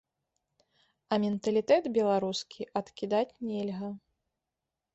А 1.11 1.19
менталітэт 1.25 1.83
беларускі 1.99 2.69
адкідаць 2.81 3.31
нельга. 3.53 3.95